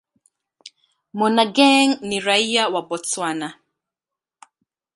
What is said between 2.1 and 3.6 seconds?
raia wa Botswana.